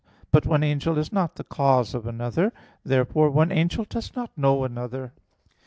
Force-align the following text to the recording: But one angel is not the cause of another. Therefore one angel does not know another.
But 0.31 0.47
one 0.47 0.63
angel 0.63 0.97
is 0.97 1.13
not 1.13 1.35
the 1.35 1.43
cause 1.43 1.93
of 1.93 2.07
another. 2.07 2.51
Therefore 2.83 3.29
one 3.29 3.51
angel 3.51 3.85
does 3.87 4.15
not 4.15 4.31
know 4.35 4.63
another. 4.63 5.13